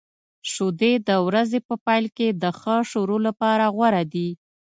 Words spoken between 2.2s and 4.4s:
د ښه شروع لپاره غوره دي.